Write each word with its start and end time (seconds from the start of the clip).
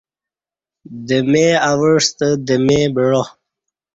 دمے 1.07 1.47
اَوعستہ 1.69 2.27
دمے 2.47 2.81
بعا 2.93 3.21